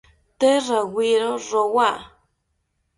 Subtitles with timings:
[0.39, 1.89] Tee rawiero rowa